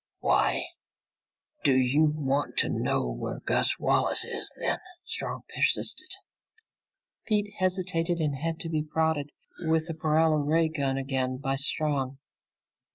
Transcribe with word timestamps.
"Why 0.19 0.63
do 1.63 1.75
you 1.77 2.05
want 2.05 2.57
to 2.57 2.69
know 2.69 3.07
where 3.07 3.39
Gus 3.41 3.77
Wallace 3.77 4.25
is, 4.25 4.51
then?" 4.59 4.79
Strong 5.05 5.43
persisted. 5.55 6.09
Pete 7.27 7.53
hesitated 7.59 8.17
and 8.19 8.33
had 8.35 8.59
to 8.61 8.69
be 8.69 8.81
prodded 8.81 9.29
with 9.59 9.85
the 9.85 9.93
paralo 9.93 10.37
ray 10.43 10.69
gun 10.69 10.97
again 10.97 11.37
by 11.37 11.55
Strong. 11.55 12.17